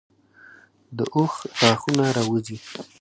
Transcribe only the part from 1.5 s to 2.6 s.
غاښونه راوځي.